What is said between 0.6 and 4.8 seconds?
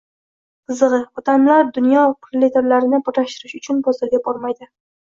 Qizig‘i, odamlar dunyo proletarlarini birlashtirish uchun bozorga bormaydi.